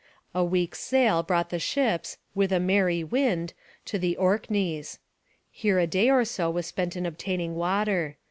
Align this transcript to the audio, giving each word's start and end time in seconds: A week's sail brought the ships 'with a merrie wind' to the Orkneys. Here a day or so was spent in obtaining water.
A 0.33 0.43
week's 0.43 0.79
sail 0.79 1.21
brought 1.21 1.51
the 1.51 1.59
ships 1.59 2.17
'with 2.33 2.51
a 2.51 2.59
merrie 2.59 3.03
wind' 3.03 3.53
to 3.85 3.99
the 3.99 4.17
Orkneys. 4.17 4.97
Here 5.51 5.77
a 5.77 5.85
day 5.85 6.09
or 6.09 6.25
so 6.25 6.49
was 6.49 6.65
spent 6.65 6.95
in 6.97 7.05
obtaining 7.05 7.53
water. 7.53 8.17